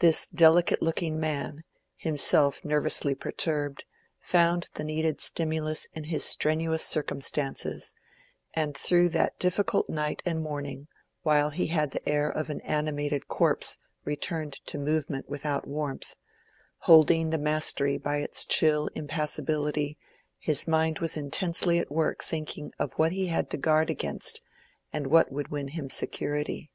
This 0.00 0.26
delicate 0.26 0.82
looking 0.82 1.20
man, 1.20 1.62
himself 1.94 2.64
nervously 2.64 3.14
perturbed, 3.14 3.84
found 4.18 4.66
the 4.74 4.82
needed 4.82 5.20
stimulus 5.20 5.86
in 5.94 6.02
his 6.02 6.24
strenuous 6.24 6.84
circumstances, 6.84 7.94
and 8.54 8.76
through 8.76 9.10
that 9.10 9.38
difficult 9.38 9.88
night 9.88 10.20
and 10.26 10.42
morning, 10.42 10.88
while 11.22 11.50
he 11.50 11.68
had 11.68 11.92
the 11.92 12.08
air 12.08 12.28
of 12.28 12.50
an 12.50 12.60
animated 12.62 13.28
corpse 13.28 13.78
returned 14.04 14.54
to 14.66 14.78
movement 14.78 15.28
without 15.28 15.64
warmth, 15.68 16.16
holding 16.78 17.30
the 17.30 17.38
mastery 17.38 17.96
by 17.98 18.16
its 18.16 18.44
chill 18.44 18.88
impassibility, 18.96 19.96
his 20.40 20.66
mind 20.66 20.98
was 20.98 21.16
intensely 21.16 21.78
at 21.78 21.88
work 21.88 22.24
thinking 22.24 22.72
of 22.80 22.94
what 22.94 23.12
he 23.12 23.28
had 23.28 23.48
to 23.50 23.56
guard 23.56 23.90
against 23.90 24.40
and 24.92 25.06
what 25.06 25.30
would 25.30 25.52
win 25.52 25.68
him 25.68 25.88
security. 25.88 26.68